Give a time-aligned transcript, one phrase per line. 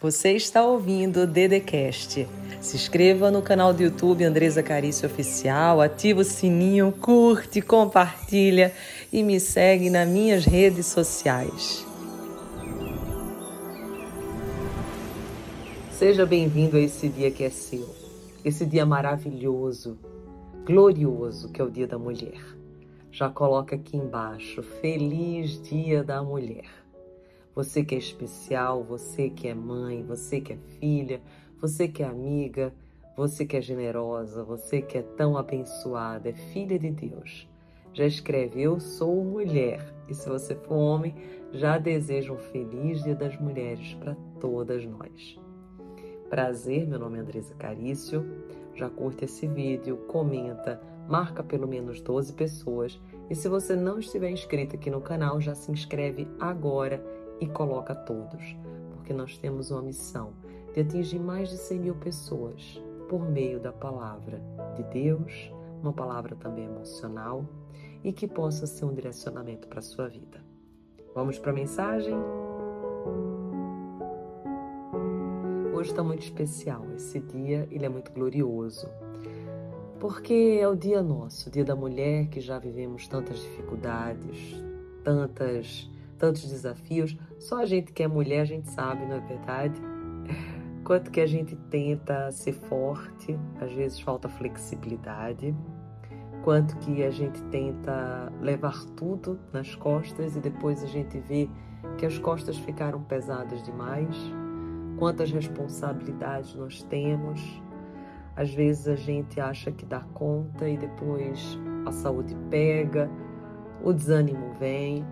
[0.00, 2.24] Você está ouvindo o Dedecast.
[2.60, 8.72] Se inscreva no canal do YouTube Andresa Carício Oficial, ativa o sininho, curte, compartilha
[9.12, 11.84] e me segue nas minhas redes sociais.
[15.90, 17.92] Seja bem-vindo a esse dia que é seu,
[18.44, 19.98] esse dia maravilhoso,
[20.64, 22.40] glorioso que é o Dia da Mulher.
[23.10, 26.87] Já coloca aqui embaixo, Feliz Dia da Mulher.
[27.58, 31.20] Você que é especial, você que é mãe, você que é filha,
[31.60, 32.72] você que é amiga,
[33.16, 37.48] você que é generosa, você que é tão abençoada, é filha de Deus.
[37.92, 39.92] Já escreve: Eu sou mulher.
[40.08, 41.16] E se você for homem,
[41.50, 45.36] já desejo um feliz Dia das Mulheres para todas nós.
[46.30, 48.24] Prazer, meu nome é Andresa Carício.
[48.76, 53.00] Já curte esse vídeo, comenta, marca pelo menos 12 pessoas.
[53.28, 57.94] E se você não estiver inscrito aqui no canal, já se inscreve agora e coloca
[57.94, 58.56] todos,
[58.92, 60.32] porque nós temos uma missão
[60.72, 64.40] de atingir mais de 100 mil pessoas por meio da palavra
[64.76, 67.44] de Deus, uma palavra também emocional
[68.04, 70.42] e que possa ser um direcionamento para a sua vida.
[71.14, 72.14] Vamos para a mensagem?
[75.74, 76.84] Hoje está muito especial.
[76.96, 78.88] Esse dia ele é muito glorioso.
[79.98, 84.62] Porque é o dia nosso, o dia da mulher que já vivemos tantas dificuldades,
[85.02, 87.16] tantas tantos desafios.
[87.38, 89.80] Só a gente que é mulher, a gente sabe, não é verdade?
[90.84, 95.54] Quanto que a gente tenta ser forte, às vezes falta flexibilidade.
[96.42, 101.48] Quanto que a gente tenta levar tudo nas costas e depois a gente vê
[101.96, 104.16] que as costas ficaram pesadas demais.
[104.98, 107.40] Quantas responsabilidades nós temos.
[108.34, 113.10] Às vezes a gente acha que dá conta e depois a saúde pega,
[113.82, 115.04] o desânimo vem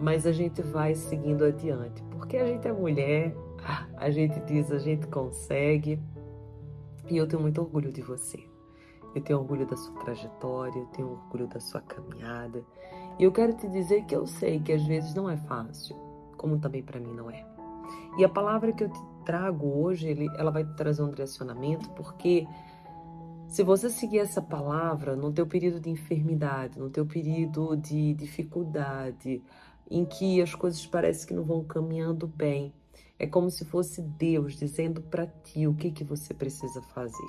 [0.00, 3.34] mas a gente vai seguindo adiante, porque a gente é mulher,
[3.96, 6.00] a gente diz, a gente consegue,
[7.08, 8.42] e eu tenho muito orgulho de você.
[9.14, 12.64] Eu tenho orgulho da sua trajetória, eu tenho orgulho da sua caminhada.
[13.18, 15.96] E eu quero te dizer que eu sei que às vezes não é fácil,
[16.36, 17.44] como também para mim não é.
[18.16, 22.46] E a palavra que eu te trago hoje, ela vai te trazer um direcionamento, porque
[23.48, 29.42] se você seguir essa palavra no teu período de enfermidade, no teu período de dificuldade,
[29.90, 32.72] em que as coisas parecem que não vão caminhando bem.
[33.18, 37.28] É como se fosse Deus dizendo para ti o que, que você precisa fazer.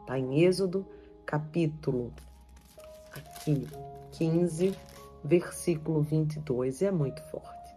[0.00, 0.86] Está em Êxodo,
[1.26, 2.12] capítulo
[3.12, 3.68] aqui,
[4.12, 4.74] 15,
[5.22, 6.82] versículo 22.
[6.82, 7.76] É muito forte.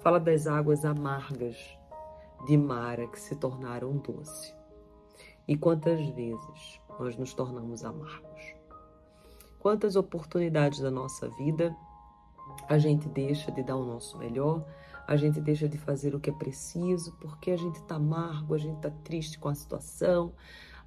[0.00, 1.56] Fala das águas amargas
[2.46, 4.54] de Mara que se tornaram doce.
[5.48, 8.54] E quantas vezes nós nos tornamos amargos?
[9.58, 11.74] Quantas oportunidades da nossa vida
[12.68, 14.64] a gente deixa de dar o nosso melhor,
[15.06, 18.58] a gente deixa de fazer o que é preciso, porque a gente está amargo, a
[18.58, 20.32] gente está triste com a situação,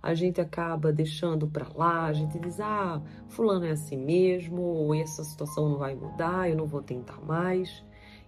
[0.02, 4.96] a gente acaba deixando para lá, a gente diz: ah, Fulano é assim mesmo, ou
[4.96, 7.84] essa situação não vai mudar, eu não vou tentar mais.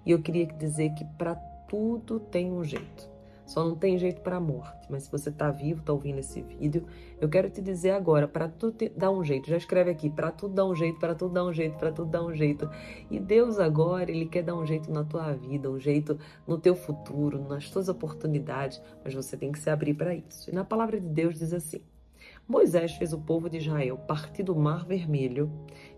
[0.05, 1.35] E eu queria dizer que para
[1.67, 3.16] tudo tem um jeito.
[3.47, 4.85] Só não tem jeito para a morte.
[4.89, 6.85] Mas se você está vivo, está ouvindo esse vídeo,
[7.19, 9.49] eu quero te dizer agora, para tudo dar um jeito.
[9.49, 12.11] Já escreve aqui, para tudo dar um jeito, para tudo dar um jeito, para tudo
[12.11, 12.69] dar um jeito.
[13.09, 16.75] E Deus agora, ele quer dar um jeito na tua vida, um jeito no teu
[16.75, 20.49] futuro, nas tuas oportunidades, mas você tem que se abrir para isso.
[20.49, 21.81] E na palavra de Deus diz assim:
[22.45, 25.49] Moisés fez o povo de Israel partir do Mar Vermelho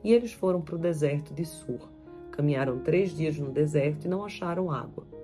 [0.04, 1.90] e eles foram para o deserto de Sur.
[2.32, 5.19] Caminharam três dias no deserto e não acharam água.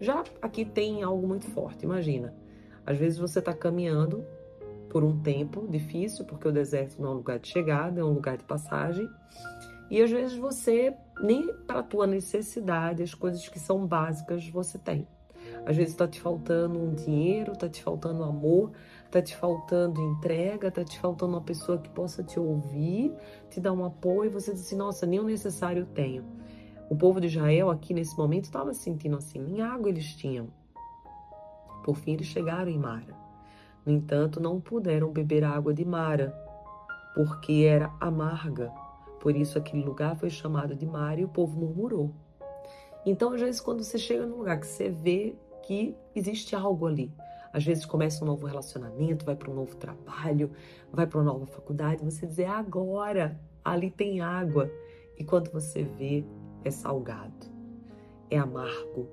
[0.00, 2.34] Já aqui tem algo muito forte, imagina.
[2.86, 4.24] Às vezes você está caminhando
[4.88, 8.12] por um tempo difícil, porque o deserto não é um lugar de chegada, é um
[8.12, 9.08] lugar de passagem.
[9.90, 14.78] E às vezes você, nem para a tua necessidade, as coisas que são básicas você
[14.78, 15.06] tem.
[15.66, 18.72] Às vezes está te faltando um dinheiro, está te faltando amor,
[19.06, 23.12] está te faltando entrega, está te faltando uma pessoa que possa te ouvir,
[23.50, 26.24] te dar um apoio, você diz assim, nossa, nem o necessário eu tenho.
[26.90, 30.48] O povo de Israel aqui nesse momento estava se sentindo assim, nem água eles tinham.
[31.82, 33.14] Por fim eles chegaram em Mara.
[33.84, 36.34] No entanto, não puderam beber a água de Mara,
[37.14, 38.70] porque era amarga.
[39.20, 42.10] Por isso aquele lugar foi chamado de Mara e o povo murmurou.
[43.06, 47.12] Então, às vezes, quando você chega num lugar que você vê que existe algo ali,
[47.52, 50.50] às vezes começa um novo relacionamento, vai para um novo trabalho,
[50.92, 54.70] vai para uma nova faculdade, você diz, é agora, ali tem água.
[55.18, 56.24] E quando você vê,
[56.64, 57.46] é salgado,
[58.30, 59.08] é amargo.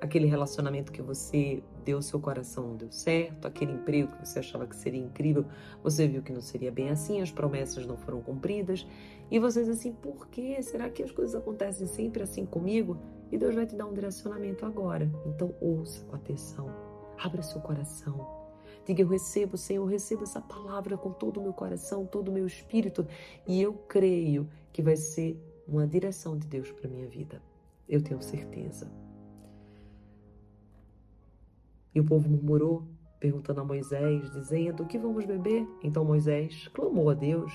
[0.00, 4.66] Aquele relacionamento que você deu seu coração não deu certo, aquele emprego que você achava
[4.66, 5.44] que seria incrível,
[5.82, 8.86] você viu que não seria bem assim, as promessas não foram cumpridas,
[9.30, 10.60] e você diz assim: por quê?
[10.60, 12.98] Será que as coisas acontecem sempre assim comigo?
[13.30, 15.10] E Deus vai te dar um direcionamento agora.
[15.24, 16.68] Então ouça com atenção,
[17.22, 18.26] Abra seu coração.
[18.84, 22.32] Diga: Eu recebo, Senhor, eu recebo essa palavra com todo o meu coração, todo o
[22.32, 23.06] meu espírito,
[23.46, 27.42] e eu creio que vai ser uma direção de Deus para minha vida.
[27.88, 28.90] Eu tenho certeza.
[31.94, 32.86] E o povo murmurou,
[33.20, 35.66] perguntando a Moisés, dizendo: O que vamos beber?
[35.82, 37.52] Então Moisés clamou a Deus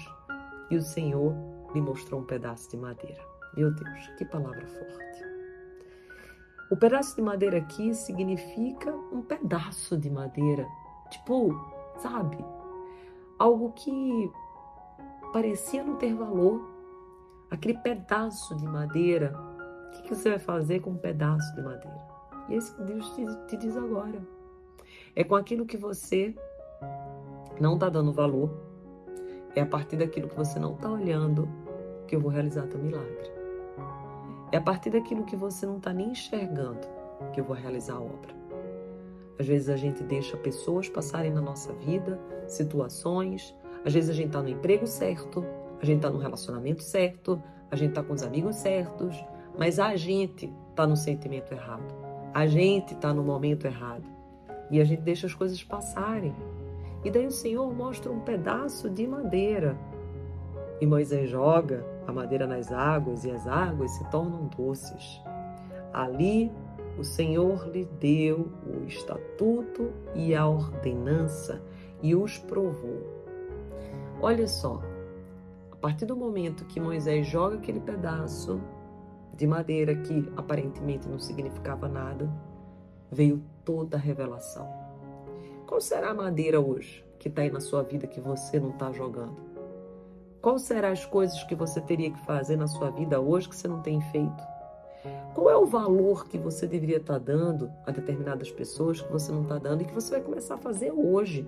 [0.70, 1.34] e o Senhor
[1.74, 3.22] lhe mostrou um pedaço de madeira.
[3.56, 5.24] Meu Deus, que palavra forte.
[6.70, 10.68] O pedaço de madeira aqui significa um pedaço de madeira.
[11.10, 11.56] Tipo,
[11.98, 12.38] sabe?
[13.40, 14.32] Algo que
[15.32, 16.77] parecia não ter valor.
[17.50, 19.34] Aquele pedaço de madeira.
[19.88, 22.00] O que você vai fazer com um pedaço de madeira?
[22.50, 24.22] E é isso que Deus te, te diz agora.
[25.16, 26.36] É com aquilo que você
[27.60, 28.50] não está dando valor.
[29.56, 31.50] É a partir daquilo que você não está olhando
[32.08, 33.32] que eu vou realizar teu milagre.
[34.52, 36.88] É a partir daquilo que você não está nem enxergando
[37.34, 38.36] que eu vou realizar a obra.
[39.40, 43.56] Às vezes a gente deixa pessoas passarem na nossa vida, situações.
[43.86, 45.46] Às vezes a gente está no emprego certo,
[45.82, 49.16] a gente está no relacionamento certo, a gente está com os amigos certos,
[49.58, 51.94] mas a gente está no sentimento errado.
[52.34, 54.04] A gente está no momento errado.
[54.70, 56.36] E a gente deixa as coisas passarem.
[57.04, 59.78] E daí o Senhor mostra um pedaço de madeira.
[60.80, 65.22] E Moisés joga a madeira nas águas e as águas se tornam doces.
[65.94, 66.52] Ali
[66.98, 71.62] o Senhor lhe deu o estatuto e a ordenança
[72.02, 73.02] e os provou.
[74.22, 74.82] Olha só,
[75.78, 78.60] a partir do momento que Moisés joga aquele pedaço
[79.36, 82.28] de madeira que aparentemente não significava nada,
[83.12, 84.68] veio toda a revelação.
[85.68, 88.92] Qual será a madeira hoje que está aí na sua vida que você não está
[88.92, 89.38] jogando?
[90.42, 93.68] Qual serão as coisas que você teria que fazer na sua vida hoje que você
[93.68, 94.44] não tem feito?
[95.36, 99.44] Qual é o valor que você deveria estar dando a determinadas pessoas que você não
[99.44, 101.48] está dando e que você vai começar a fazer hoje?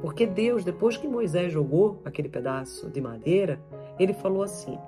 [0.00, 3.60] Porque Deus, depois que Moisés jogou aquele pedaço de madeira,
[3.98, 4.78] ele falou assim: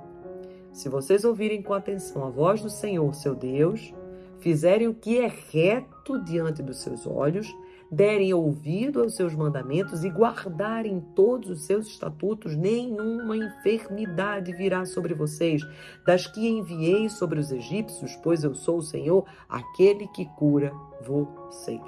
[0.73, 3.93] Se vocês ouvirem com atenção a voz do Senhor, seu Deus,
[4.41, 7.55] fizerem o que é reto diante dos seus olhos
[7.93, 15.13] derem ouvido aos seus mandamentos e guardarem todos os seus estatutos, nenhuma enfermidade virá sobre
[15.13, 15.63] vocês,
[16.07, 20.73] das que enviei sobre os egípcios, pois eu sou o Senhor, aquele que cura
[21.03, 21.83] vocês.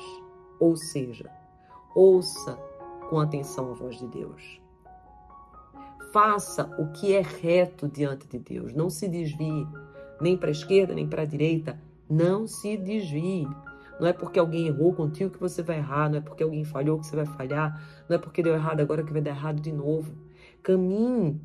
[0.61, 1.31] Ou seja,
[1.95, 2.59] ouça
[3.09, 4.61] com atenção a voz de Deus.
[6.13, 8.73] Faça o que é reto diante de Deus.
[8.73, 9.67] Não se desvie
[10.21, 11.79] nem para a esquerda nem para a direita.
[12.09, 13.49] Não se desvie.
[13.99, 16.99] Não é porque alguém errou contigo que você vai errar, não é porque alguém falhou
[16.99, 19.73] que você vai falhar, não é porque deu errado agora que vai dar errado de
[19.73, 20.13] novo.
[20.63, 21.41] Caminhe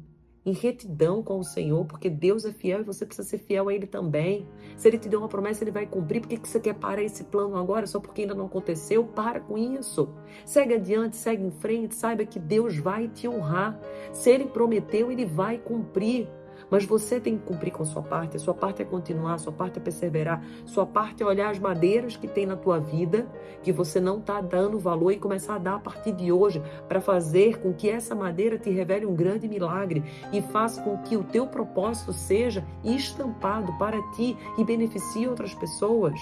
[0.46, 3.74] em retidão com o Senhor, porque Deus é fiel e você precisa ser fiel a
[3.74, 4.48] Ele também.
[4.78, 6.22] Se Ele te deu uma promessa, Ele vai cumprir.
[6.22, 9.04] Por que você quer parar esse plano agora só porque ainda não aconteceu?
[9.04, 10.10] Para com isso.
[10.46, 13.80] Segue adiante, segue em frente, saiba que Deus vai te honrar.
[14.14, 16.28] Se Ele prometeu, Ele vai cumprir.
[16.70, 18.38] Mas você tem que cumprir com a sua parte.
[18.38, 22.16] A sua parte é continuar, sua parte é perseverar, sua parte é olhar as madeiras
[22.16, 23.28] que tem na tua vida,
[23.64, 27.02] que você não está dando valor e começar a dar a partir de hoje, para
[27.02, 31.24] fazer com que essa madeira te revele um grande milagre e faça com que o
[31.24, 36.20] teu propósito seja estampado para ti e beneficie outras pessoas.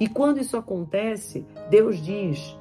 [0.00, 2.58] E quando isso acontece, Deus diz: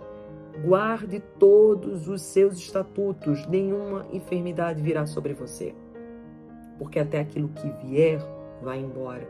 [0.64, 5.74] guarde todos os seus estatutos, nenhuma enfermidade virá sobre você
[6.80, 8.20] porque até aquilo que vier
[8.64, 9.28] vai embora.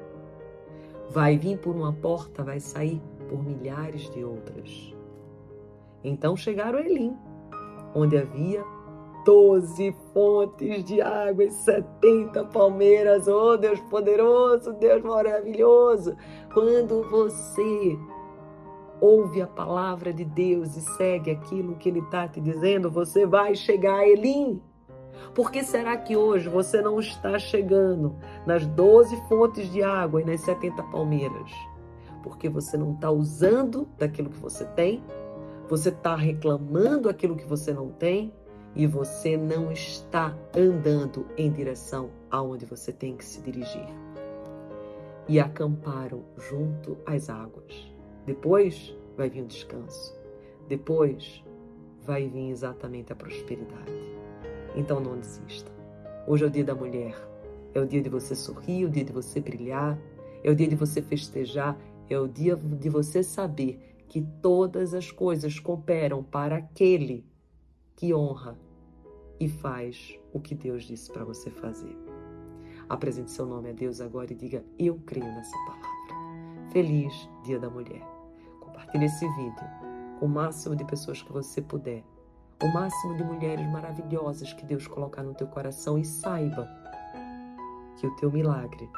[1.10, 4.96] Vai vir por uma porta, vai sair por milhares de outras.
[6.04, 7.18] Então chegaram a Elim,
[7.94, 8.64] onde havia
[9.26, 13.28] doze fontes de água e setenta palmeiras.
[13.28, 16.16] Oh, Deus poderoso, Deus maravilhoso!
[16.54, 17.98] Quando você
[19.02, 23.56] ouve a palavra de Deus e segue aquilo que Ele está te dizendo, você vai
[23.56, 24.62] chegar a Elim.
[25.34, 30.26] Por que será que hoje você não está chegando nas 12 fontes de água e
[30.26, 31.52] nas 70 palmeiras?
[32.24, 35.04] Porque você não está usando daquilo que você tem,
[35.70, 38.34] você está reclamando aquilo que você não tem
[38.76, 43.88] e você não está andando em direção aonde você tem que se dirigir.
[45.28, 47.94] E acamparam junto às águas.
[48.26, 50.18] Depois vai vir o descanso.
[50.68, 51.44] Depois
[52.02, 54.19] vai vir exatamente a prosperidade.
[54.76, 55.72] Então não desista.
[56.28, 57.16] Hoje é o dia da mulher.
[57.74, 59.98] É o dia de você sorrir, é o dia de você brilhar,
[60.44, 61.78] é o dia de você festejar,
[62.10, 67.26] é o dia de você saber que todas as coisas cooperam para aquele
[67.96, 68.58] que honra
[69.40, 71.96] e faz o que Deus disse para você fazer.
[72.90, 76.72] Apresente seu nome a Deus agora e diga: Eu creio nessa palavra.
[76.72, 78.02] Feliz Dia da Mulher.
[78.60, 79.64] Compartilhe esse vídeo
[80.20, 82.04] com o máximo de pessoas que você puder.
[82.62, 86.70] O máximo de mulheres maravilhosas que Deus colocar no teu coração e saiba
[87.96, 88.90] que o teu milagre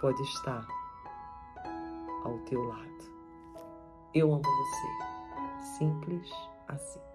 [0.00, 0.66] pode estar
[2.24, 2.84] ao teu lado.
[4.12, 5.64] Eu amo você.
[5.76, 6.28] Simples
[6.66, 7.13] assim.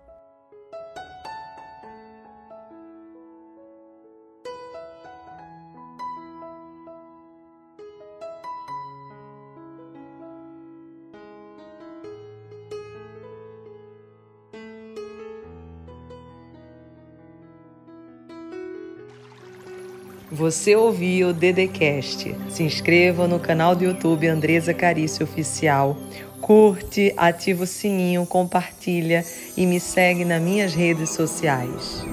[20.32, 22.36] Você ouviu o Dedecast.
[22.50, 25.98] Se inscreva no canal do YouTube Andresa Carício Oficial.
[26.40, 29.26] Curte, ativa o sininho, compartilha
[29.58, 32.06] e me segue nas minhas redes sociais.